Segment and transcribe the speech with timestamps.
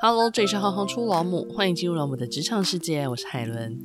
[0.00, 3.76] Hello，这里是行行出老母，欢迎进入老母的职场世界，我是海伦。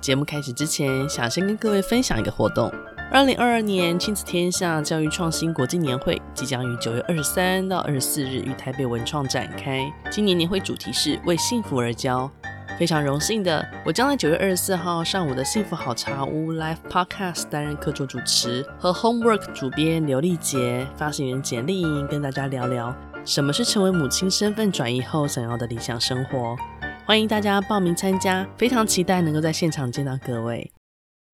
[0.00, 2.72] 节目开始之前，想先跟各位分享一个活动：
[3.10, 9.92] 二零二二年亲子天下教育创新国际年会即将于九月二十三到二十四日于台北文创展开。
[10.12, 12.30] 今年年会主题是为幸福而教。
[12.78, 22.94] 非常荣幸的，我将在九月二十四号上午的幸福好茶屋 Live Podcast 担任客座主持，和 Homework 主编刘丽杰、发行人简丽莹跟大家聊聊。
[23.24, 26.56] 什么是成为母亲身份转移后想要的理想生活？
[27.06, 30.72] 欢迎大家报名参加，非常期待能够在现场见到各位。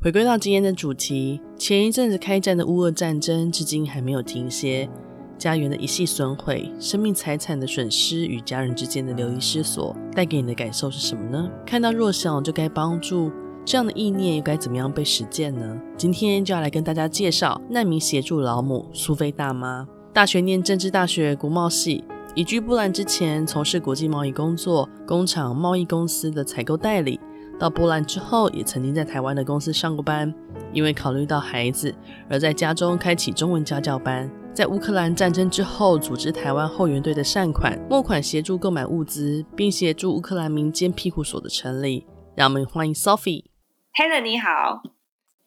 [0.03, 4.89] 回归到今天的主题，前一阵子开战的乌俄战争至今还没有停歇，
[5.39, 11.49] 家园的一系损毁，生命财产的损失与家人之间的流离失所，带给你的感受是什么呢？
[11.65, 13.31] 看到弱小就该帮助，
[13.65, 15.81] 这样的意念又该怎么样被实践呢？
[15.97, 19.87] 今天就要来跟大家介绍难民协助老母苏菲大妈。
[20.17, 22.03] 大学念政治大学国贸系，
[22.35, 27.21] 移居波兰之前从事国际贸易工作，工厂贸易公司的采购代理。
[27.59, 30.33] 到波兰之后，也曾经在台湾的公司上过班。
[30.73, 31.95] 因为考虑到孩子，
[32.31, 34.27] 而在家中开启中文家教班。
[34.55, 42.07] 在乌克兰战争之后，组织台湾后援队的善款募款，协助购买物资，并协助乌克兰民间庇护所的成立。
[42.35, 43.45] 让我们欢迎 Sophie。
[43.93, 44.96] Hello，你好。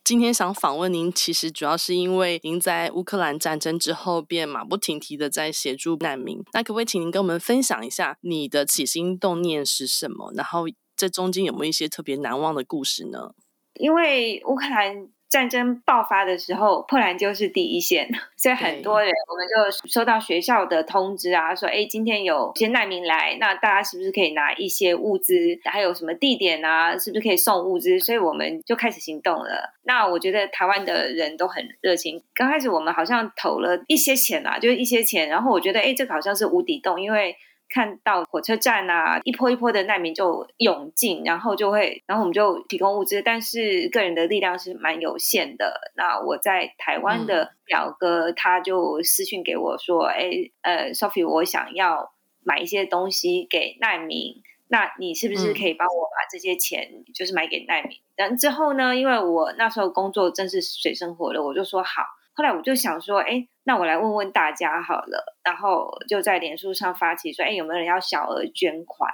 [0.04, 6.44] 今天想访问您，其实主要是因为您在乌克兰战争之后便马不停蹄的在协助难民。
[6.54, 10.32] 那可不可以请您跟我们分享一下你的起心动念是什么？
[10.36, 13.34] 然后这中间有没有一些特别难忘的故事呢？
[13.76, 15.10] 因为乌克兰。
[15.30, 25.36] 战争爆发的时候，破兰就是第一线， 所以很多人我们就收到学校的通知啊，说哎，今天有些难民来，那大家是不是可以拿一些物资？
[25.66, 26.98] 还有什么地点啊？
[26.98, 28.00] 是不是可以送物资？
[28.00, 29.76] 所以我们就开始行动了。
[29.84, 32.24] 那我觉得台湾的人都很热情。
[32.34, 37.36] 刚开始我们好像投了一些钱啊，就是一些钱，然后我觉得哎，这个好像是无底洞，因为。
[37.70, 45.80] 看到火车站啊，一波一波的难民就涌进，然后就会，然后我们就提供物资，但是个人的力量是蛮有限的。
[45.96, 50.32] 那我在台湾的表哥他就私讯给我说：“哎、
[50.62, 52.12] 呃，Sophie，我想要
[52.44, 62.04] 买一些东西给难民，那你是不是可以帮我把这些钱就是买给难民？”然、嗯、之后呢，因为我那时候工作真是水深火热，我就说好。
[62.34, 69.12] 后来我就想说，哎，那我来问问大家好了，然后就在脸书上发起说，哎，有没有人要小额捐款？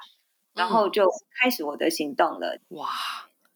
[0.53, 1.11] 然后就
[1.41, 2.59] 开始我的行动了。
[2.69, 2.87] 哇，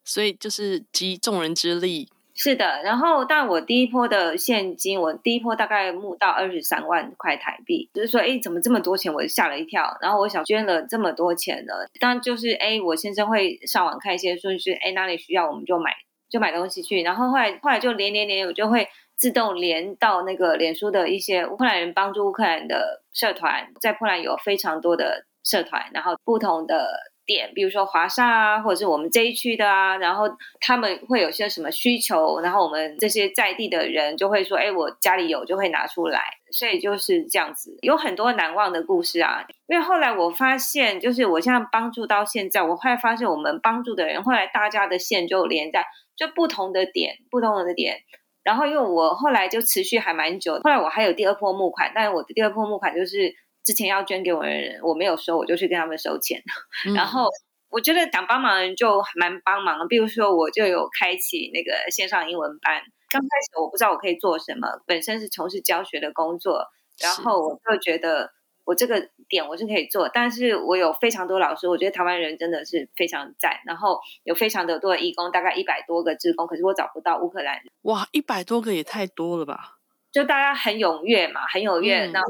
[0.04, 2.10] 所以就是集众人之力。
[2.34, 9.12] 是的，然后但我第一波的现金，我第一波大概募到二十三万块台币，就是说，哎，怎么这么多钱？
[9.14, 9.96] 我吓了一跳。
[10.02, 15.94] 然后我想捐了这么多钱呢，当然就是，哎，我先生会上网看一些顺序，哎，哪里需要我们就买，
[16.28, 17.02] 就买东西去。
[17.02, 18.88] 然后后来后来就连连连，我就会。
[19.20, 26.88] 自动连到那个脸书的一些乌克兰人帮助乌克兰的社团，在波兰有非常多的社团，然后不同的
[27.26, 30.24] 点，比如说华沙啊，或者是我们这一区的啊，然后
[30.58, 39.44] 他们会有些什么需求，然后我们这些在地的人就会说，哎，我家里有，就会拿出来，所以就是这样子，有很多难忘的故事啊。
[39.66, 45.84] 因为后来我发现，就是我现在帮助到现在，我后来发现我们帮助的人，后来大家的线就连在
[46.16, 47.98] 就不同的点，不同的点。
[48.42, 53.34] 然后，因为我后来就持续还蛮久，后来我还有第二波募款，但是我的第二波募款就是
[53.64, 56.42] 之前要捐给我的人，我没有收，我就去跟他们收钱。
[56.86, 57.28] 嗯、然后
[57.68, 66.66] 我觉得想帮忙的人就蛮帮忙的，比如说我就有开启那个线上英文班，刚开始我不知道我可以做什么，本身是从事教学的工作，
[67.02, 68.30] 然后我就觉得。
[68.70, 77.64] 我这个点我是可以做，但是我有非常多老师，我觉得台湾人真的是非常赞，然后有非常的多的义工，大概一百多个志工，可是我找不到乌克兰人。
[77.82, 79.78] 哇，一百多个也太多了吧？
[80.12, 82.12] 就大家很踊跃嘛，很踊跃，那、嗯。
[82.12, 82.28] 然后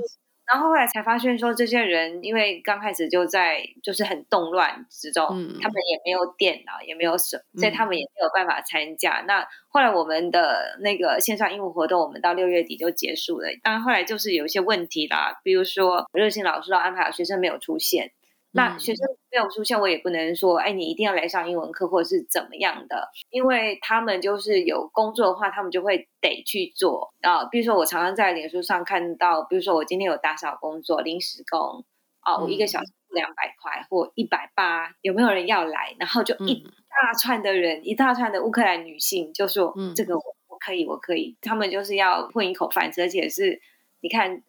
[0.59, 9.21] 后后来才发现说，这些人因为刚开始就在就是很动乱之中，嗯、他们也没有电脑，也没有什，所以他们也没有办法参加。
[9.21, 13.49] 嗯、那后来我们的那个线上英语活动，我们到六月底就结束了。
[13.63, 18.13] 当然后来就是有一些问题啦，比如说热心老师都安排好学生没有出现。
[18.53, 27.45] 那学生没有出现，我也不能说，哎，你一定要来上英文课，或者是怎么样的，因为他们就是有工作的话，他们就会得去做啊。
[27.45, 31.85] 比如说，我常常在脸书上看到，比如说我今天有打扫工作，临时工
[32.21, 35.95] 啊，我一个小时两百块或一百八，有没有人要来？
[36.01, 41.37] 然后就一大串的人，一大串的乌克兰女性就说，嗯，这个我我可以，我可以。
[41.41, 43.61] 他们就是要混一口饭吃，而且是，
[44.01, 44.43] 你看，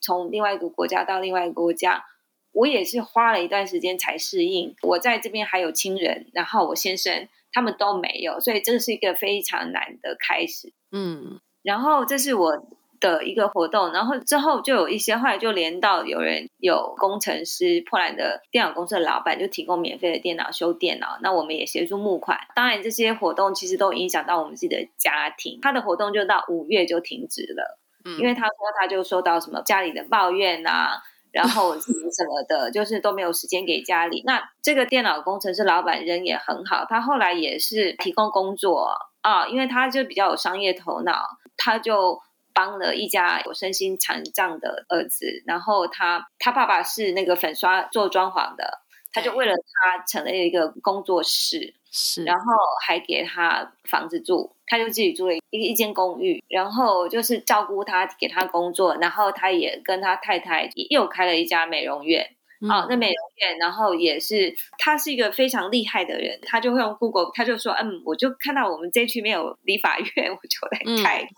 [0.00, 2.06] 从另外一个国家到另外一个国家。
[2.52, 4.76] 我也是花了一段时间才适应。
[4.82, 10.72] 我在这边还有亲人，然后我先生他们都没有，所以这是一个非常难的开始。
[10.90, 12.66] 嗯，然后这是我
[13.00, 22.38] 的一个活动，然后之后就有一些，后来就连到有人有工程师，波兰的电脑公司的老板就提供免费的电脑修电脑，那我们也协助募款。
[22.54, 31.02] 当然这些活动其实都影响到我们自己的家庭，他的活动就到五月就停止了，嗯，因为他说他就收到什么家里的抱怨啊。
[31.32, 34.22] 然后什么什么的，就是都没有时间给家里。
[34.26, 41.26] 那这个电脑工程师老板人也很好，他后来也是提供工作啊，因为他就比较有商业头脑，
[41.56, 42.20] 他就
[42.54, 45.42] 帮了一家有身心残障的儿子。
[45.46, 48.81] 然后他他爸爸是那个粉刷做装潢的，
[49.12, 51.74] 他就为了他成立了一个工作室。
[51.94, 52.44] 是，然后
[52.80, 71.28] 还给他房子住，他就自己住了一一间公寓，然后就是照顾他，给他工作，然后他也跟他太太又开了一家美容院，嗯、哦，那美容院，然后也是他是一个非常厉害的人，他就会用 Google，他就说，嗯，我就看到我们这区没有理发院， 我就来开，嗯、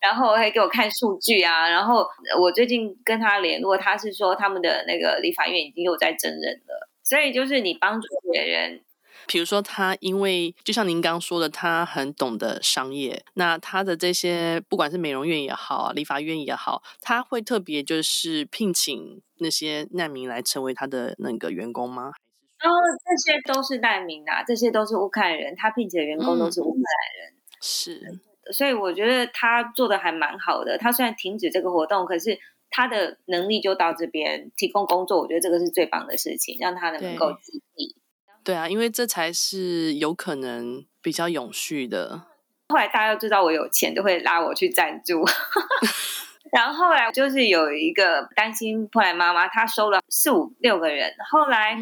[0.00, 2.06] 然后还给我看数据啊，然后
[2.40, 8.80] 我最近跟他联络，他是说他们的那个理发院已经又在征人了，所以就是你帮助别人。
[9.28, 22.12] 比如说，他因为就像您刚刚说的，他很懂得商业，那他的这些不管是美容院也好，理发院也好，他会特别就是聘请那些难民来成为他的那个员工吗？
[22.60, 22.68] 哦，
[23.04, 28.20] 这些都是难民啊，这些都是乌克兰人，他聘请的员工都是乌克兰人，嗯、是，
[28.52, 30.78] 所以我觉得他做的还蛮好的。
[30.78, 32.38] 他虽然停止这个活动，可是
[32.76, 37.96] 他的能力就到这边提供工作，我觉得这个是最棒的事情，让他能够自立。
[38.44, 42.26] 对啊，因为这才是有可能比较永续的。
[42.68, 45.24] 后来大家都知道我有钱，都会拉我去赞助。
[46.52, 51.14] 然后后来就是有一个担心破来妈妈，她收了四五六个人。
[51.30, 51.78] 后来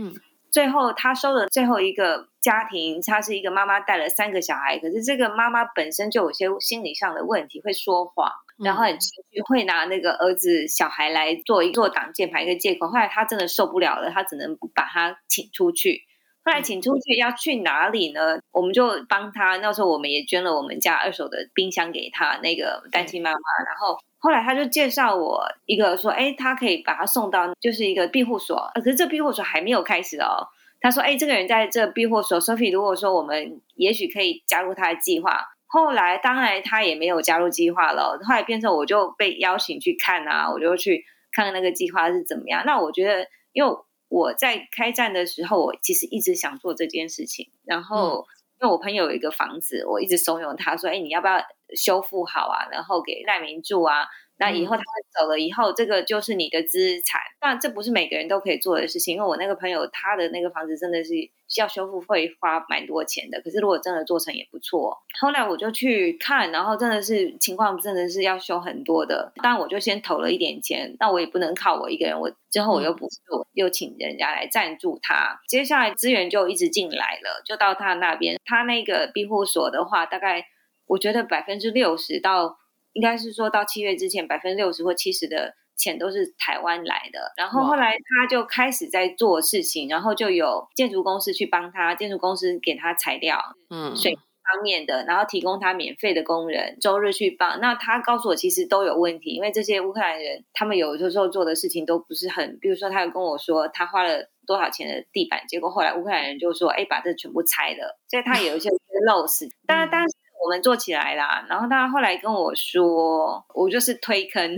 [0.53, 8.31] 最后她收了最后一个家庭，她是一个妈妈带了三个小孩，可是这个妈妈本身就有些心理上的问题，会说谎，
[8.63, 12.89] 然后很情绪，会拿那个儿子小孩来做一做挡箭牌一个借口。
[12.89, 16.03] 后来他真的受不了了，他只能把他请出去。
[16.45, 18.39] 后来请出去要去哪里呢？
[18.53, 19.57] 我们就帮他。
[19.57, 23.39] 那时候我们也捐了我们家二手的冰箱给他那个单亲妈妈。
[23.67, 28.71] 然后后来他就介绍我一个说，哎，他可以把他送到就是一个庇护所。
[28.75, 30.49] 可是这庇护所还没有开始哦。
[30.81, 35.54] 他说，哎，这个人在这庇护所，Sophie，如果说我们也许可以加入他的计划。
[35.75, 38.19] 后来当然他也没有加入计划了。
[38.25, 42.63] 后来变成我就被邀请去看啊，我就去看看那个计划是怎么样。
[42.65, 43.77] 那我觉得，因为。
[44.11, 47.51] 我在开战的时候，我其实一直想做这件事情。
[47.65, 48.25] 然后，
[48.61, 51.43] 因为我朋友有一个房子，我一直怂恿他说：“哎，你要不要
[51.75, 52.69] 修复好啊？
[52.71, 54.85] 然后给赖明住啊？”那以后他们
[55.17, 57.21] 走了以后，这个就是你的资产。
[57.41, 61.11] 但这不是每个人都可以做的事情，因为我那个朋友他的那个房子真的是
[61.49, 63.41] 需要修复，会花蛮多钱的。
[63.43, 64.99] 可是如果真的做成也不错。
[65.21, 69.33] 后来我就去看，然后真的是情况真的是要修很多的。
[69.43, 75.41] 当然我就先投了一点钱，那我也不能靠我一个人，我之后我又补助，又请人家来赞助他。
[75.47, 78.41] 接下来资源就一直进来了，就到他那边。
[78.45, 80.47] 他那个庇护所的话，大概
[80.87, 82.59] 我觉得百分之六十到。
[82.95, 87.33] 应该是说到七月之前，百分之六十或七十的钱都是台湾来的。
[87.37, 93.39] 然后后来他就开始在做事情，然后就有建筑公司去帮他，建筑公司给他材料，
[93.69, 97.61] 嗯，水方面的，然后提供他免费的工人，周日去帮。
[97.61, 108.71] 那他告诉我，其实都有问题，因为这些乌克兰人，他们有的时候做的事情都不是很，比如说他有跟我说，他花了多少钱的地板，结果后来乌克兰人就说，哎，把这全部拆了，所以他有一些
[109.07, 109.49] 漏死。
[109.67, 110.09] 当然，当然。
[110.45, 114.53] 我们做起来啦，然后他后来跟我说，我就是推坑，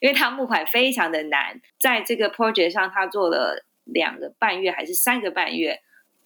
[0.00, 5.80] 因为他募款非常的难，在这个 project 上他做了两个半月还是三个半月，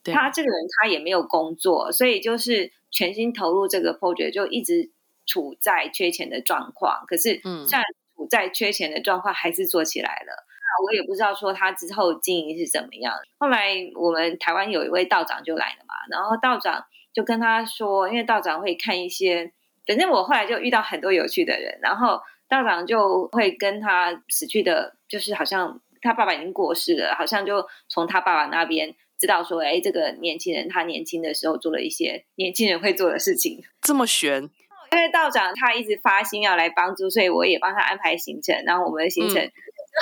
[0.05, 4.91] 他这个人他也没有工作，所以就是全心投入这个 project，就一直
[5.27, 7.05] 处在缺钱的状况。
[7.07, 7.85] 可是，嗯，虽然
[8.17, 10.47] 处在缺钱的状况，还是做起来了。
[10.59, 13.15] 那我也不知道说他之后经营是怎么样。
[13.37, 16.87] 后来我们台湾有一位道长就来了嘛，然后道长。
[17.13, 19.53] 就跟他说，因为道长会看一些，
[19.87, 34.49] 反正我后来就遇到很多有趣的人，然后道长就会跟他死去的，就是好像他爸爸已经过世了，好像就从他爸爸那边知道说，哎，这个年轻人他年轻的时候做了一些年轻人会做的事情，这么悬。
[34.93, 39.53] 因为道长他一直发心要来帮助，所以我也帮他安排行程，然后我们的行程就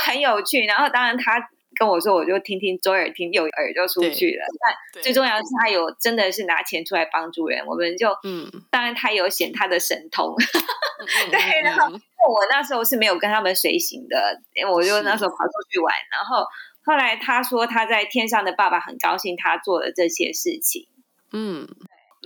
[0.04, 1.50] 很有趣，嗯、然后当然他。
[1.80, 4.44] 跟我说，我就听听，左耳听右耳就出去了。
[4.60, 11.62] 但最重要的是，他有真的是拿钱出来帮助人，我们就嗯，当然他有显他的神通，嗯、 对。
[11.62, 15.94] 然后我那时候是没有跟他们随行的，因为我就那时候跑出去玩。
[16.12, 16.44] 然后
[16.84, 20.86] 后来他说他在天上的爸爸很高兴他做了这些事情。
[21.32, 21.66] 嗯，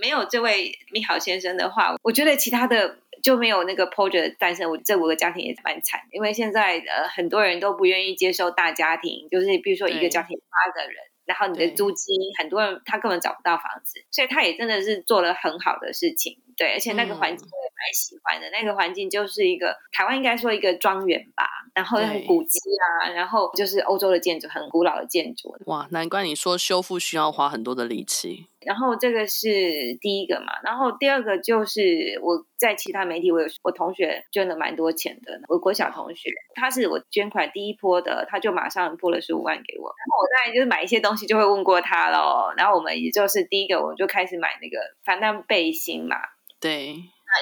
[0.01, 2.97] 没有这位米好先生的话，我觉得其他的。
[3.25, 10.95] 就没有那个 Porter 诞生，我这五个家庭也蛮惨，因为现在呃很多人都不愿意接受大家庭，就是比如说一个家庭八个人。
[11.25, 17.47] 然后你的租金，很多人他根本找不到房子，所以他也真的是做了很好的事情，对，而且那个环境
[17.85, 18.47] 蛮喜欢的。
[18.47, 25.55] 嗯、那个环境就是一个台湾应该说一个庄园吧，然后很古迹啊，然后就是欧洲的建筑，很古老的建筑。
[25.67, 28.47] 哇，难怪你说修复需要花很多的力气。
[28.65, 46.15] 然后这个是第一个嘛，然后第二个就是我在其他媒体，我有我同学捐了蛮多钱的，我国小同学，他是我捐款第一波的，他就马上拨了十五万给我，然后我当然就是买一些东西就会问过他喽，然后我们也就是第一个我就开始买那个防弹背心嘛，
[46.59, 46.95] 对。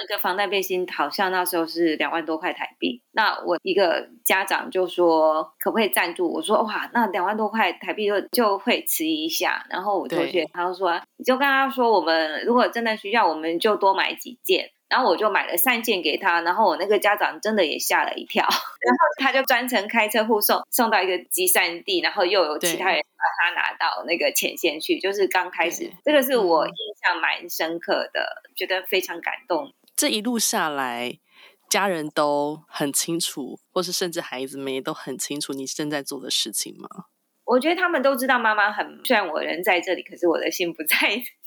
[0.03, 6.31] 一个防弹背心好像那时候是两万多块台币，那我一个家长就说可不可以赞助？
[6.31, 9.65] 我说哇，那两万多块台币就就会迟疑一下。
[9.69, 14.71] 然后我同学他就说，你就跟他说，我们如果真的需要，我们就多买几件。
[14.93, 24.99] 然后我就买了三件给他，然后我那个家长真的也吓了一跳， 然后他就专程开车护送送到一个集散地，然后又有其他人把他拿到那个前线去。
[24.99, 26.73] 就是刚开始，这个是我印
[27.03, 29.73] 象蛮深刻的，觉得非常感动。
[29.95, 31.17] 这一路下来，
[31.67, 37.05] 家人都很清楚，或是甚至孩子们也都很清楚你正在做的事情吗？
[37.45, 40.95] 我觉得他们都知道妈妈很，虽然我人在这里，可是我的心不在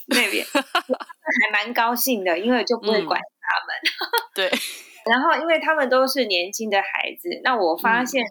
[0.07, 3.21] 那边， 还蛮高兴的，因为就不会管。
[3.21, 3.77] 嗯他们
[4.35, 4.51] 对，
[5.09, 8.25] 然后因为他们都是年轻的孩子，那我发现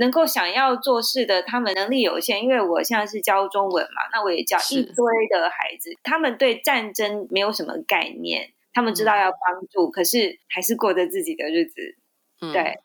[0.00, 2.42] 能够想要做事的，他们能力有限。
[2.42, 4.94] 因为我现在是教中文嘛，那我也教一堆
[5.30, 11.96] 的孩子，他们对战争没有什么概念，他们知道要帮助，嗯、可是还是过着自己的日子。
[12.40, 12.80] 嗯、对，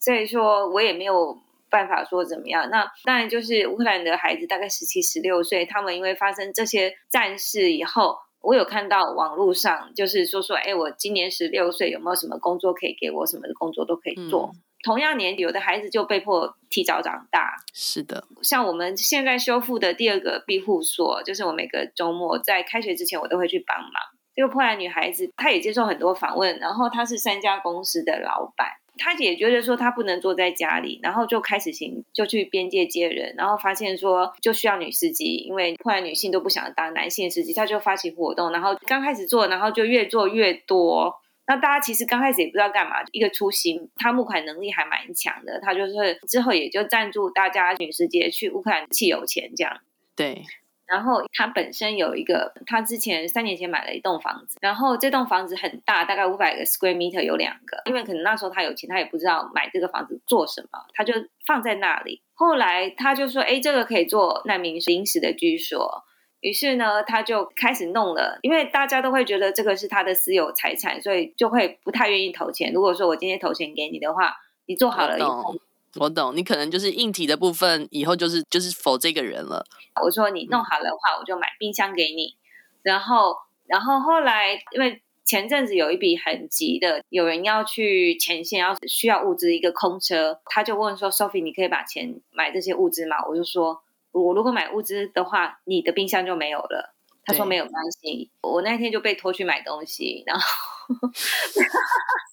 [0.00, 1.38] 所以说我也没有
[1.70, 2.68] 办法说怎么样。
[2.70, 8.16] 那当然就是乌克兰的孩子，大概十七、十六岁，他们因为发生这些战事以后。
[8.40, 13.26] 我有看到网络上，就是说说，哎，我今年十六岁，有没有什么工作可以给我？
[13.26, 14.52] 什么的工作都可以做。
[14.54, 17.56] 嗯、同样年纪，有的孩子就被迫提早长大。
[17.74, 23.92] 是的，像我们现在修复的第二个庇护所，就是我每个周末在开学之前，我都会去帮忙。
[24.36, 28.68] 这个波兰女孩子，她也接受很多访问，然后她是三家公司的老板。
[28.98, 41.14] 他也觉得说他不能坐在家里，然后就开始行，就去边界接人，然后发现说就需要女司机，因为后来女性都不想当男性司机，他就发起活动，然后刚开始做，然后就越做越多。
[41.46, 49.80] 那大家其实刚开始也不知道干嘛，一个初心，他募款能力还蛮强的，他就是之后也就赞助大家女司机去乌克兰汽油钱这样。
[50.14, 50.42] 对。
[50.88, 61.12] 然后他本身有一个，他之前三年前买了一栋房子，然后这栋房子很大，大概五百个 square meter 有两个，因为可能那时候他有钱，他也不知道买这个房子做什么，他就
[61.46, 62.22] 放在那里。
[62.32, 66.04] 后来他就说，哎，这个可以做难民临时的居所，
[66.40, 72.72] 于是呢，他就开始弄了，因为大家都会觉得这个是他的私有财产，所以就会不太愿意投钱。
[72.72, 75.54] 如果说我今天投钱给你的话，你做好了以后。
[76.00, 79.64] 我懂，你可能就是硬体的部分，以后就是就是否这个人了。
[80.02, 82.36] 我说你弄好的话，嗯、我就买冰箱给你。
[82.82, 83.36] 然后，
[83.66, 96.94] 然后后来，因为前阵子有一笔很急的，有人要去前线，要需要物资，一个空车，他就问说：“Sophie，你可以把钱买这些物资吗？”我就说：“我如果买物资的话，你的冰箱就没有了。”
[97.26, 100.42] 他说：“没有关系。”我那天就被拖去买东西，然后。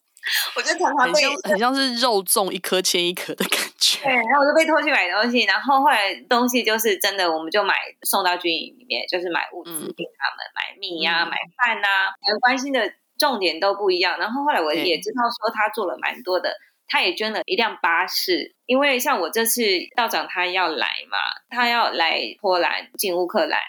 [0.56, 4.04] 我就常常被很像，很像是肉粽一颗牵一颗的感觉。
[4.04, 12.14] 对，然后我就被拖去买东西，然后后来东西就是真的，我们就买送到军营里面，就是买物资给他们，嗯、买米呀、啊，买饭呐、啊。
[12.28, 14.18] 我们关心的重点都不一样。
[14.20, 16.56] 然后后来我也知道说他做了蛮多的，
[16.88, 19.62] 他也捐了一辆巴士，因为像我这次
[19.96, 21.18] 道长他要来嘛，
[21.50, 23.62] 他要来波兰进乌克兰。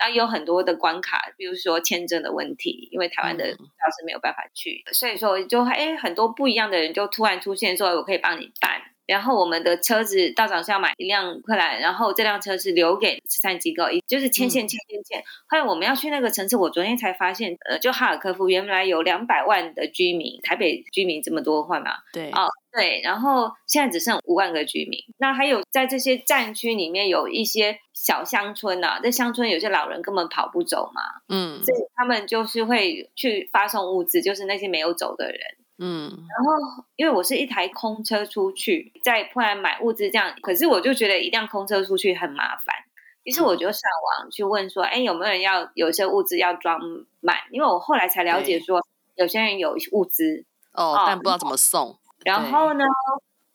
[0.00, 8.80] 然后有很多的关卡，比如说签证的问题，因为台湾的教师没有办法去，嗯、所以说就哎很多不一样的人就突然出现，说我可以帮你办。
[9.06, 15.24] 然后我们的车子道长是要买一辆乌克兰，然后这辆车是留给慈善机构，就是牵线牵线牵。
[15.48, 21.96] 后来我们要去那个城市，我昨天才发现，呃，就哈尔科夫原来有两百万的居民，台北居民这么多话嘛？
[22.12, 25.00] 对，哦对，然后现在只剩五万个居民。
[25.18, 35.40] 那还有在这些战区里面有一些小乡村呐、啊，在乡村有些老人根本跑不走嘛，嗯，所以他们就是会去发送物资，就是那些没有走的人。
[35.82, 42.76] 嗯，然后因为我是一台空车出去，在突然买物资这样，可是我就觉得一辆空车出去很麻烦，
[43.22, 43.80] 于是我就上
[44.20, 46.78] 网去问说，哎，有没有人要有些物资要装
[47.20, 47.38] 满？
[47.50, 48.86] 因为我后来才了解说，
[49.16, 51.98] 有些人有物资哦，哦，但不知道怎么送。
[52.24, 52.84] 然后呢，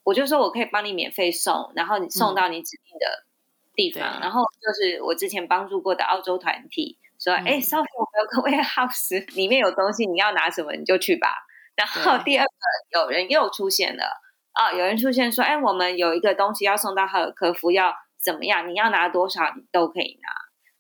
[0.04, 3.26] 我就说我可以帮你免费送，然后你送到你指定的
[3.74, 4.20] 地方。
[4.20, 11.30] 嗯、然后就是我之前帮助过的澳洲团体说，哎，Sophie，我们有个 warehouse 里面有东西，你要拿什么你就去吧。
[11.76, 14.06] 然后第二个有人又出现了
[14.54, 17.94] 啊，有人出现说，哎，我们有一个东西要送到哈尔科夫，要
[18.24, 18.70] 怎么样？
[18.70, 20.30] 你要拿多少，你都可以拿。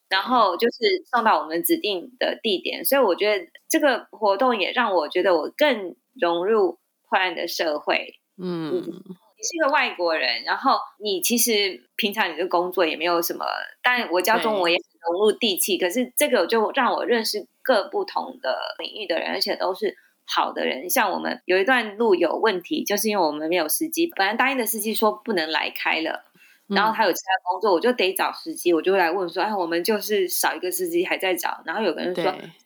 [0.07, 6.79] 然后就是送到我们指定的地点，所以我觉得这个活动也让我觉得我更融入
[7.15, 8.19] 波兰的社会。
[8.37, 13.45] 嗯，你是一个外国人，然后你其实平常你的工作也没有什么，
[13.81, 15.77] 但我教中文也很融入地气。
[15.77, 19.95] 可是这个就让我认识各不同的领域的人，而且都是
[20.25, 20.89] 好的人。
[20.89, 26.25] 像我们有一段路有问题，就是因为我们没有司机，本来答应的司机说不能来开了。
[26.67, 32.23] 然后他有其他工作，我就得找司机，我就会来问说：“哎，我们就是少一个司机，还在找。”然后有个人说：“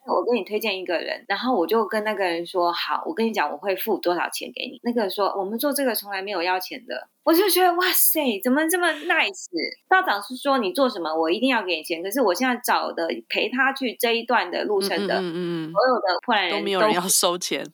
[0.08, 9.50] 我给你推荐一个人。”然后我就跟那个人说：“好，我跟你讲，我会付多少钱给你。”那个人说：“我们做这个从来没有要钱的。”我就觉得哇塞，怎么这么 nice？
[9.89, 12.01] 道长是说你做什么，我一定要给你钱。
[12.01, 17.65] 可是我现在找的陪他去这一段的路程的，嗯嗯，所有的波兰人都没有人要收钱，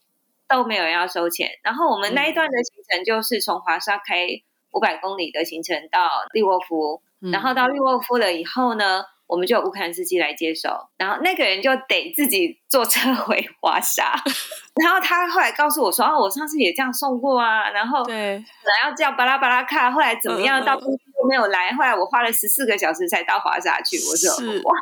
[0.50, 1.52] 都没有人要收钱。
[1.64, 4.28] 然后我们那一段的行程就是从华沙开。
[4.76, 7.02] 五百公里的行程到利沃夫，
[7.32, 14.14] 然后到利沃夫了以后呢，嗯、我们就有乌克兰司机来接手，然后那个人就得自己坐车回华沙，
[14.84, 18.44] 然后他后来告诉我说：“哦，我上次也这样送过啊。”然后对，然
[18.84, 20.64] 后这样巴拉巴拉卡，后来怎么样？
[20.66, 23.98] 到公司都没有来，后来我花了十四个小时才到华沙去。
[23.98, 24.74] 我说：“是哇，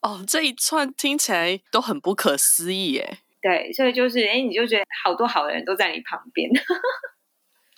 [0.00, 6.50] 哦，这一串听起来都很不可思议耶。”对，所以就是哎，你就觉得好多好的人都在你旁边。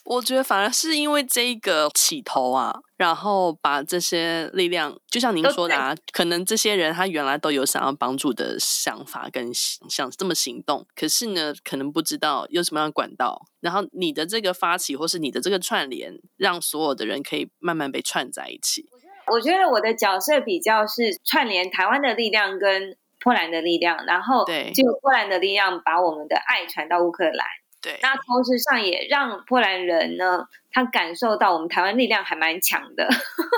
[0.09, 18.87] 我觉得反而是因为这个起头啊，然后把这些力量，就像您说的啊，可能这些人他原来都有想要帮助的想法跟想这么行动，可是呢，可能不知道有什么样的管道，然后你的这个发起或是你的这个串联，让所有的人可以慢慢被串在一起。
[19.31, 27.47] 我觉得我的角色比较是串联台湾的力量跟波兰的力量，然后对，就波兰的力量把我们的爱传到乌克兰。
[27.81, 33.09] 对，那同时上也让波兰人呢，他感受到我们台湾力量还蛮强的，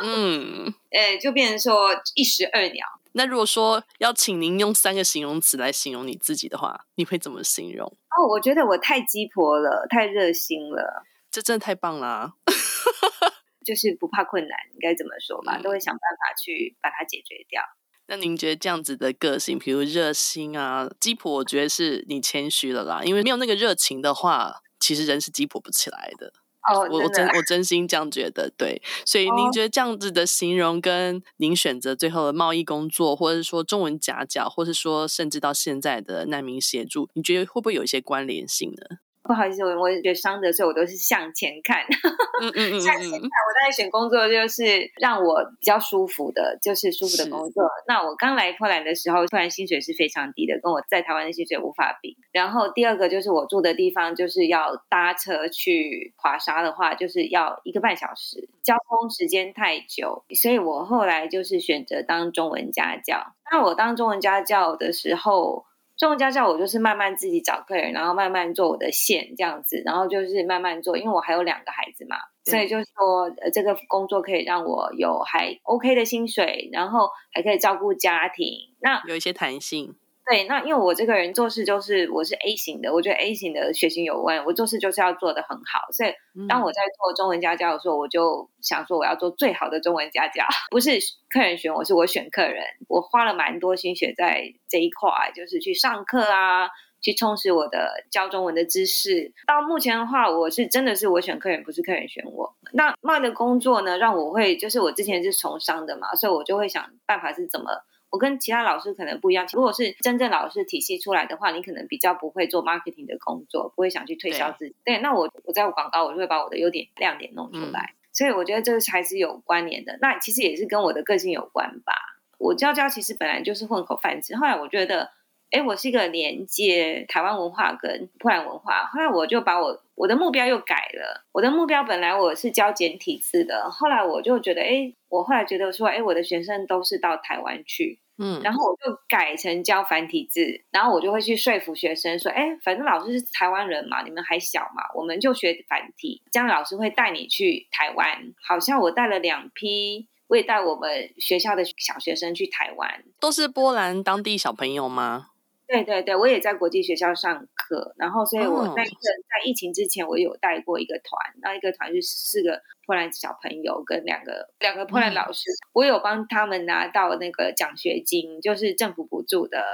[0.04, 2.86] 嗯， 呃，就变成说一石二鸟。
[3.12, 7.86] 那如果说要请您用三个形容词来形容你自己的话，你会怎么形容？
[7.86, 12.32] 哦，我觉得我太鸡婆了，太热心了，这真的太棒了啊，
[13.64, 17.62] 就是不怕困难，应该怎么说吧，嗯，都会想办法去把它解决掉。
[18.10, 23.02] 那您觉得这样子的个性，比如热心啊、鸡婆，我觉得是你谦虚了啦。
[23.04, 26.32] 因为没有那个热情的话，其实人是鸡婆不起来的。
[26.68, 28.82] 哦，我我真我真心这样觉得，对。
[29.06, 38.99] 所以您觉得这样子的形容，跟您选择最后的贸易工作，或者是说中文夹角，或者是说甚至到现在的难民协助，你觉得会不会有一些关联性呢？
[39.23, 41.85] 不好意思，我我觉得伤的时候，我都是向前看。
[42.43, 43.21] 嗯嗯嗯，向前看。
[43.21, 47.65] 我在选工作，就是让我比较舒服的，就是舒服的工作。
[47.87, 52.17] 那我刚来波兰的时候，突然薪水是非常低的，跟我在台湾的薪水无法比。
[52.33, 63.35] 然后第二个就是我住的地方，就是要搭车去华沙的话，就是要一个半小时，交通时间太久，所以我后来就是选择当中文家教。
[63.52, 65.67] 那我当中文家教的时候。
[66.00, 78.47] 中文家教我就是慢慢自己找客人，然后慢慢做我的线这样子，然后就是慢慢做，因为我还有两个孩子嘛，所以就是说，呃，这个工作可以让我有还 OK 的薪水，然后还可以照顾家庭，
[78.80, 79.95] 那有一些弹性。
[80.30, 85.90] 对，那因为我这个人做事就是我是 A 型的，我觉得 A 型的血型有关，我做事就是要做得很好。
[85.90, 86.12] 所以
[86.49, 92.62] 当我在做中文家教的时候，我就想说我要做最好的中文家教， 不是客人选我，是我选客人。
[92.88, 96.69] 我花了蛮多心血在这一块，就是去上课啊，
[97.02, 99.32] 去充实我的教中文的知识。
[99.49, 102.54] 到目前的话，我是真的是我选客人，不是客人选我。
[102.73, 107.66] 那卖的工作呢，让我会就是我之前是从商的嘛，所以我就会想办法是怎么。
[108.10, 109.46] 我跟其他老师可能不一样。
[109.52, 114.75] 如果是真正老师体系出来的话，你可能比较不会做 marketing 的工作，不会想去推销自己。
[114.84, 117.94] 对，对，那我我在广告，我就会把我的优点亮点弄出来。
[117.94, 117.96] 嗯。
[118.12, 119.96] 所以我觉得这个还是有关联的。
[120.00, 121.94] 那其实也是跟我的个性有关吧。
[122.38, 125.10] 我教教其实本来就是混口饭吃，后来我觉得。
[125.50, 131.26] 哎，我是一个连接台湾文化跟波兰文化，后来我就把我我的目标又改了。
[131.32, 148.34] 我的目标本来我是教简体字的，后来我就觉得，哎，我后来觉得说，哎，我的学生都是到台湾去，嗯，然后我就改成教繁体字，然后我就会去说服学生说，哎，反正老师是台湾人嘛，你们还小嘛，我们就学繁体，这样老师会带你去台湾。
[148.47, 155.26] 好像我带了两批，我也带我们学校的小学生去台湾，都是波兰当地小朋友吗？
[155.71, 169.65] 对对对，我也在国际学校上课，然后所以我在在疫情之前，我有带过一个团，那一个团是四个波兰小朋友跟两个两个波兰老师，我有帮他们拿到那个奖学金，就是政府补助的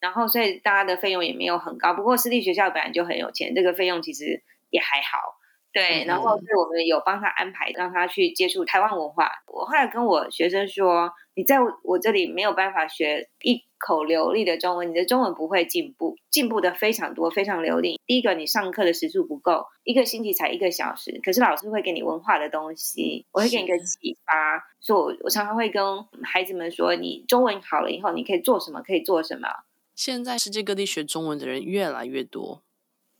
[0.00, 1.94] 然后所以大家的费用也没有很高。
[1.94, 5.38] 不过私立学校本来就很有钱，这个费用其实也还好。
[5.70, 9.30] 对，然后所以我们有帮他安排，让他去接触台湾文化。
[9.46, 18.00] 我后来跟我学生说，你在我这里没有办法学一口流利的中文，你的中文不会进步，进步的非常多，非常流利。
[18.06, 24.66] 第一个，你上课的时数不够，一个星期才一个小时，可是老师会给你文化的东西，我会给你一个启发。
[24.80, 28.82] 所以我我常常会跟孩子们说，你中文好了以后，你可以做什么？
[28.82, 29.46] 可以做什么？
[29.94, 32.64] 现在世界各地学中文的人越来越多。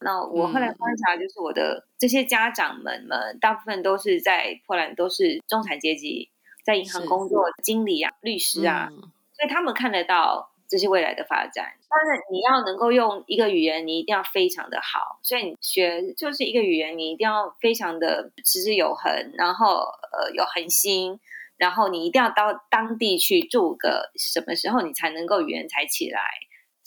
[0.00, 6.30] 那我后来观察，就是我的这些家长们们，大部分都是在波兰，都是中产阶级，
[6.68, 9.00] 在银行工作，经理啊、律师啊，嗯，
[9.32, 11.64] 所以他们看得到这些未来的发展。
[11.88, 15.18] 但是你要能够用一个语言，你一定要非常的好。
[15.22, 19.76] 所以你学就是一个语言，你一定要非常的持之有恒，然后
[20.12, 21.18] 呃有恒心，
[21.56, 26.20] 然后你一定要到当地去住个什么时候，你才能够语言才起来。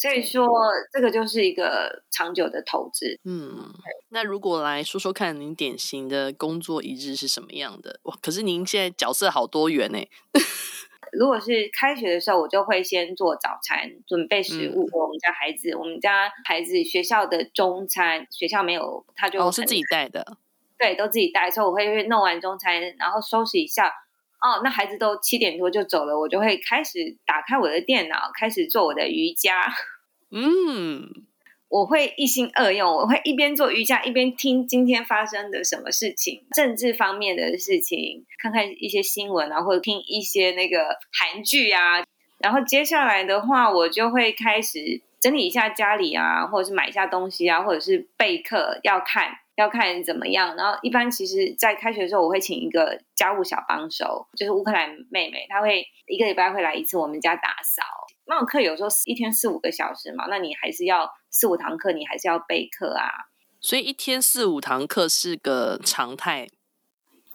[0.02, 0.48] 所以说，
[0.92, 3.20] 这个就是一个长久的投资。
[3.24, 3.72] 嗯，
[4.10, 8.00] 那如果来说说看，您典型的工作一日是什么样的？
[8.04, 10.00] 哇，可是您现在角色好多元呢。
[11.14, 15.70] 如果是开学的时候，我就会先做早餐，准备食物给我们家孩子。
[15.70, 20.38] 嗯、我们家孩子学校的中餐，学校没有，他就哦是自己带的。
[20.80, 21.52] 对，都自己带。
[21.52, 23.92] 所以我会弄完中餐，然后收拾一下。
[24.42, 29.72] 哦，那孩子都七点多就走了，我就会开始打开我的电脑，开始做我的瑜伽。
[30.34, 31.10] 嗯，
[31.70, 42.04] 我会一心二用，我会一边做瑜伽，一边听今天发生的什么事情，政治方面的事情，看看一些新闻啊，或者听一些那个韩剧啊。
[42.40, 49.38] 然后接下来的话，我就会开始整理一下家里啊，或者是买一下东西啊，或者是备课要看。
[49.56, 57.84] 要看怎么样，然后一般其实，在开学的时候，我会请一个家务小帮手，就是乌克兰妹妹，她会一个礼拜会来一次我们家打扫。
[58.26, 63.28] 那种课有时候一天四五个小时嘛，那你还是要四五堂课，你还是要备课啊。
[63.60, 66.48] 所以一天四五堂课是个常态。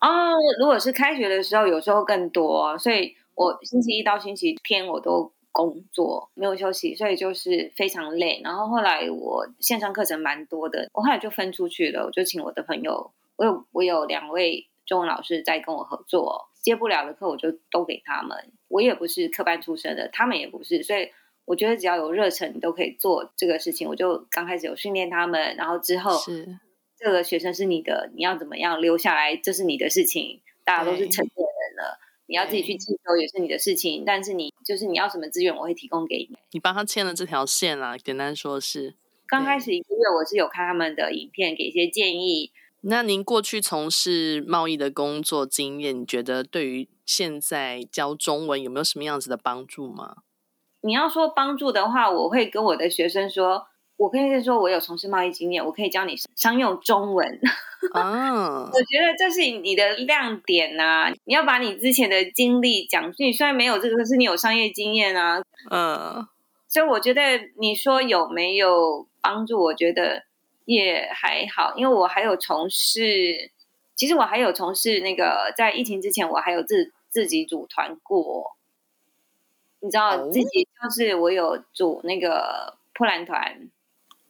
[0.00, 5.35] 哦，如果是开学的时候，有时候更多，所以我星期一到星期天我都。
[5.56, 8.42] 工作没有休息，所以就是非常累。
[8.44, 18.52] 然后后来我线上课程蛮多的，我后来就分出去了，我就请我的朋友，我有我有两位中文老师在跟我合作，接不了的课我就都给他们。
[18.68, 21.08] 我也不是科班出身的，他们也不是，所以
[21.46, 23.88] 我觉得只要有热忱，你都可以做这个事情。
[23.88, 26.58] 我就刚开始有训练他们，然后之后是
[26.98, 30.42] 这个学生是你的，你要怎么样留下来，这是你的事情。
[30.64, 31.26] 大家都是成。
[32.26, 36.36] 你要自己去进修也是你的事情，但是你就是你要什么资源，我会提供给你。
[36.52, 38.94] 你帮他牵了这条线啦，简单说是。
[39.26, 42.52] 刚开始一个月，我是有看他们的影片，给一些建议。
[42.82, 50.18] 那您过去从事贸易的工作经验，你觉得对于现在教中文有没有什么样子的帮助吗？
[50.82, 53.66] 你要说帮助的话，我会跟我的学生说。
[53.96, 57.40] 我可以说，我有从事贸易经验，我可以教你商用中文。
[57.92, 61.12] 啊， 我觉得这是你的亮点呐、啊！
[61.24, 63.22] 你要把你之前的经历讲出。
[63.22, 65.42] 你虽然没有这个，可是你有商业经验啊。
[65.70, 66.26] 嗯，
[66.68, 67.22] 所以我觉得
[67.58, 69.62] 你说有没有帮助？
[69.62, 70.24] 我觉得
[70.66, 73.50] 也还好，因为我还有从事，
[73.94, 78.56] 其实我还有从事那个，在疫情之前，我还有自自己组团过。
[79.80, 83.70] 你知道，自己就是我有组那个破烂团。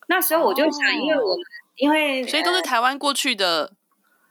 [0.06, 1.38] 那时候我就想，因为我们
[1.76, 3.72] 因为所以都是台湾过去的，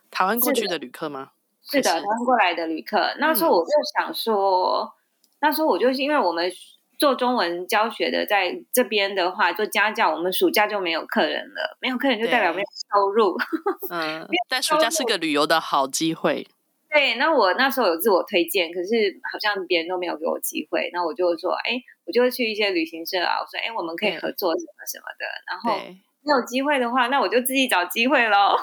[0.09, 1.31] 台湾过去的旅客吗？
[1.63, 3.13] 是的，台湾过来的旅客。
[3.17, 4.93] 那时候我就想说，
[5.41, 6.51] 那时候我就是因为我们
[6.97, 13.37] 做中文教学的，在这边的话做家教，我们暑假就没有客人了，没有客人就代表没有收入。
[13.91, 16.47] 嗯，但暑假是个旅游的好机会。
[16.95, 20.89] 对，那我那时候有自我推荐，可是好像别人都没有给我机会。
[20.93, 21.73] 那我就说，哎，
[22.05, 25.25] 我就会去一些旅行社啊，我说，哎，我们可以合作什么什么的。
[25.45, 25.77] 然后
[26.23, 28.55] 没有机会的话，那我就自己找机会喽。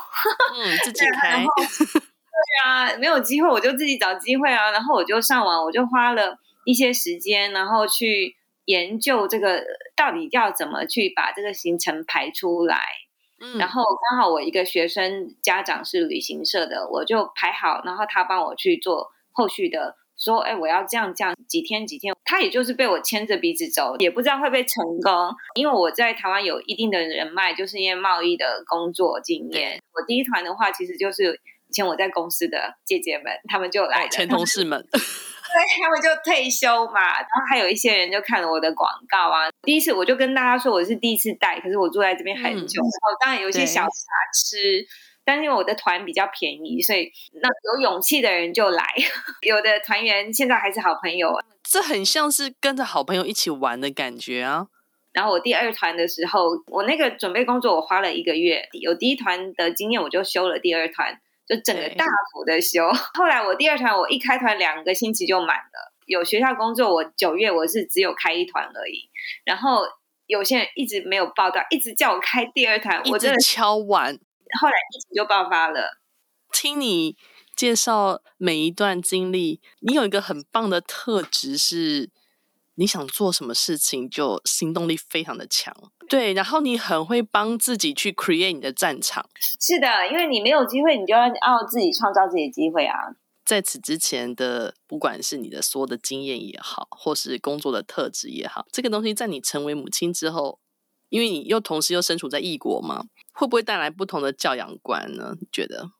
[0.57, 1.45] 嗯，自 己开。
[1.45, 4.71] 对啊，没有机会我就自己找机会啊。
[4.71, 9.63] 然后我就上网，我就花了一些时间，然后去研究这个
[9.95, 12.79] 到底要怎么去把这个行程排出来。
[13.59, 25.13] 然后刚好我一个学生家长是旅行社的，我就排好，然后他帮我去做后续的，说，哎，我要这样这样几天几天，他也就是被我牵着鼻子走，也不知道会不会成功，
[25.55, 29.81] 因为我在台湾有一定的人脉，就是因为贸易的工作经验。
[29.95, 34.87] 我第一团的话，其实就是以前我在公司的姐姐们，他们就来了，前同事们。
[35.53, 39.51] 对，他们就退休嘛，然后还有一些人就看了我的广告啊。
[39.63, 43.89] 第一次我就跟大家说我是第一次带，可是我住在这边很久，嗯、然后当然有一些小瑕
[44.33, 44.57] 疵，
[45.25, 47.11] 但是因为我的团比较便宜，所以
[47.41, 48.85] 那有勇气的人就来，
[49.47, 51.33] 有的团员现在还是好朋友。
[51.63, 54.67] 这很像是跟着好朋友一起玩的感觉啊。
[55.13, 61.21] 然后我第二团的时候，我那个准备工作我花了一个月，有第一团的经验，我就修了第二团，
[61.55, 62.89] 就整个大幅的修。
[63.15, 65.93] 后来我第二团我一开团两个星期就满了。
[66.07, 69.11] 有学校工作，我九月我是只有开一团而已。
[69.45, 69.83] 然后
[70.27, 74.19] 有些人一直没有报到，一直叫我开第二团，我真的敲碗。
[74.61, 76.01] 后来疫情就爆发了。
[76.53, 77.17] 听你
[77.57, 82.11] 介绍每一段经历，你有一个很棒的特质是，
[82.77, 85.75] 你想做什么事情就行动力非常的强。
[86.09, 89.29] 对，然后你很会帮自己去 create 你的战场。
[89.61, 92.95] 是的，因为你没有机会，你就要要自己创造自己的机会啊。
[93.45, 100.61] 在此之前的，不管是你的所有的经验也好，或是工作的特质也好，这个东西在你成为母亲之后，
[101.09, 103.05] 因为你又同时又身处在异国嘛，
[103.35, 105.35] 会不会带来不同的教养观呢？
[105.41, 105.91] 你觉得？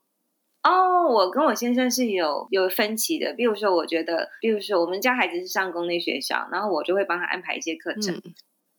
[0.63, 3.33] 哦，我跟我先生是有有分歧的。
[3.33, 8.15] 比如说，我觉得，比如说我们家孩子是上公立学校，然后我就会帮他安排一些课程。
[8.15, 8.33] 嗯、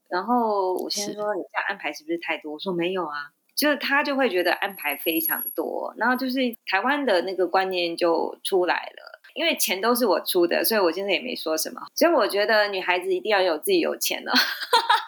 [0.08, 11.80] 然后我先生说：“你这样安排是不是太多？”我说：“没有啊。”就是他就会觉得安排非常多，然后就是台湾的那个观念就出来了，因为钱都是我出的，所以我现在也没说什么。
[11.94, 14.40] 所以我觉得女孩子一定要有自己有钱了，对，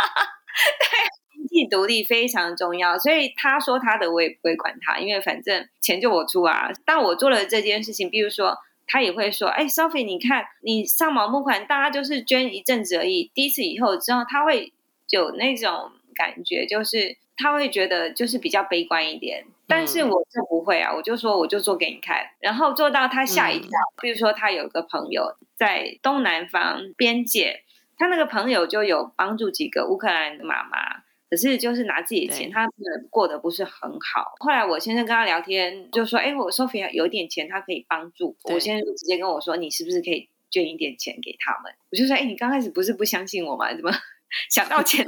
[1.68, 2.98] 独立非常重要。
[2.98, 6.70] 所以他说他的，我也不会管他，因为反正钱就我出啊。
[6.84, 14.72] 但我做了这件事情，比如说他也会说：“哎，Sophie，你看你上毛募款，大家就是捐一阵子而已，第一次以后之后，他会
[15.10, 23.68] 有那种感觉，就是。”他会觉得就是比较悲观一点，但是我就不会啊，我就说我就做给你看，然后做到他吓一跳。
[24.00, 27.60] 比如说他有个朋友在东南方边界，
[27.98, 32.68] 他那个朋友就有帮助几个乌克兰的妈妈，可是就是拿自己的钱，他
[33.10, 34.34] 过得不是很好。
[34.38, 43.74] 后来我先生跟他聊天，就说：“哎，我 Sophia 有点钱，他可以帮助。”我先生就直接跟我说：“你是不是可以捐一点钱给他们？”我就说：“哎，你刚开始不是不相信我吗？
[43.74, 43.90] 怎么？”
[44.50, 45.04] 想到钱，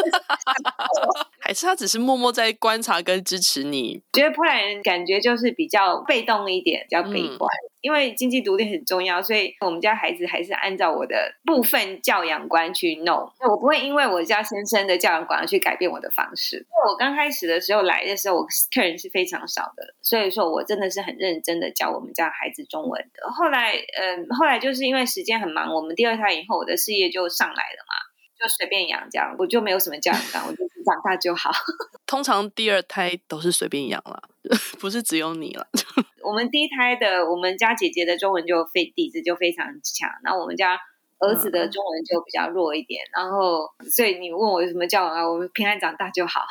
[1.40, 4.02] 还是他只是默默在观察跟支持你？
[4.12, 7.48] 觉得波兰人感觉就是比较被动一点，比较悲观。
[7.48, 13.30] 嗯、因为经济独立很重要，所以我们家孩子还是按照我的部分教养观去弄。
[13.48, 16.56] 我不会因为我家先生的教养观而去改变我的方式。
[16.56, 23.30] 因为我刚开始的时候来的时候，我客人是非常少的，所以说我真的是很认真的教我们家孩子中文的。
[23.32, 27.94] 后来，嗯、呃，后来就是因为时间很忙，我们第二胎以后，我的事业就上来了嘛。
[28.38, 31.50] 就随便养这样，我就没有什么教养观，我就是长大就好。
[32.06, 34.22] 通常第二胎都是随便养了，
[34.78, 35.66] 不是只有你了。
[36.22, 40.78] 我们第一胎的，我们家姐姐的中文就非底子就非常强，然后我们家
[41.18, 43.04] 儿子的中文就比较弱一点。
[43.12, 45.28] 嗯、然后，所以你问我有什么教养啊？
[45.28, 46.46] 我们平安长大就好。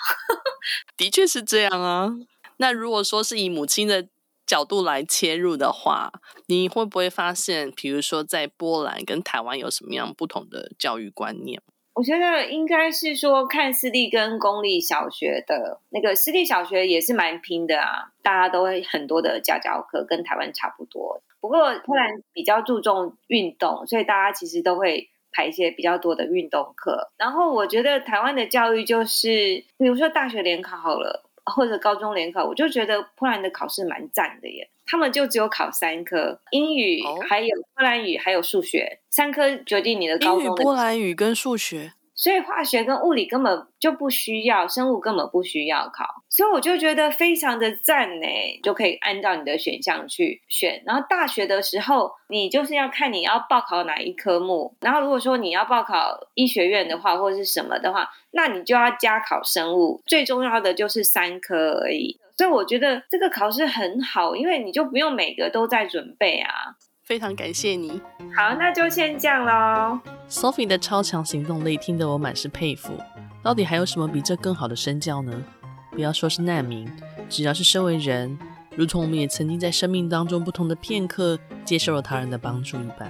[0.97, 2.13] 的确是这样啊。
[2.57, 4.07] 那如果说是以母亲的
[4.45, 6.11] 角度来切入的话，
[6.47, 11.61] 你会不会发现，比如说在波兰跟台湾有什么样不同的教育观念？
[11.97, 21.23] 我觉得应该是说，看私立跟公立小学的那个私立小学也是蛮拼的啊，大家都会很多的家教课，跟台湾差不多。
[21.39, 27.11] 不过波兰比较注重运动，所以大家其实都会排一些比较多的运动课。
[27.17, 34.69] 然后我觉得台湾的教育就是，比如说大学联考好了，或者高中联考，我就觉得波兰的考试蛮赞的耶。
[34.87, 40.45] 他们就只有考三科，英语，还有波兰语，还有数学，三科决定你的高中的。
[40.45, 41.93] 英语、波兰语跟数学。
[42.17, 48.27] 所以化学跟物理根本就不需要，生物根本不需要考，所以我就觉得非常的赞呢，
[48.63, 50.81] 就可以按照你的选项去选。
[50.83, 54.75] 然后大学的时候，你就是要看你要报考哪一科目。
[54.81, 60.01] 然后如果说你要报考医学院的话，或者是什么的话，那你就要加考生物。
[60.07, 62.19] 最重要的就是三科而已。
[62.35, 66.75] 所以我觉得这个考试很好，因为你就不用每个都在准备啊。
[67.07, 68.01] 非常感谢你。
[68.35, 69.97] 好，那就先这样喽。
[70.29, 72.99] Sophie 的超强行动力听得我满是佩服。
[73.41, 75.41] 到底还有什么比这更好的身教呢？
[75.89, 76.85] 不要说是难民，
[77.29, 78.37] 只要是身为人，
[78.75, 83.09] 如同我们也曾经在生命当中不同的片刻接受了他人的帮助一般，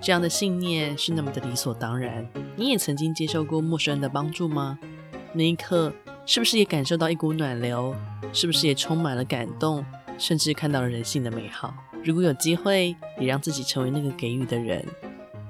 [0.00, 2.26] 这样的信念是那么的理所当然。
[2.56, 4.78] 你也曾经接受过陌生人的帮助吗？
[5.34, 5.92] 那一刻
[6.24, 7.94] 是不是也感受到一股暖流？
[8.32, 9.84] 是不是也充满了感动，
[10.16, 11.74] 甚至看到了人性的美好？
[12.04, 14.84] 如果有机会，也让自己成为那个给予的人，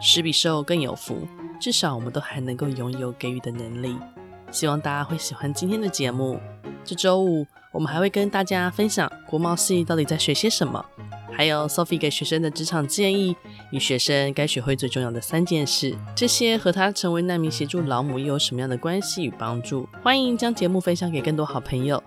[0.00, 1.26] 施比受更有福。
[1.60, 3.96] 至少我们都还能够拥有给予的能力。
[4.50, 6.40] 希望大家会喜欢今天的节目。
[6.84, 10.82] 这周五我们还会跟大家分享国贸系到底在学些什么，
[11.36, 13.36] 还有 Sophie 给学生的职场建议
[13.70, 15.94] 与学生该学会最重要的三件事。
[16.16, 19.86] 这些和他成为难民协助老母又有什么样的关系与帮助？
[20.02, 22.02] 欢迎将节目分享给更多好朋友。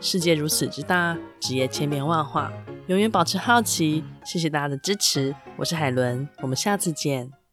[0.00, 2.52] 世界如此之大，职业千变万化。
[2.86, 7.30] 永远保持好奇，谢谢大家的支持，我是海伦，我们下次见。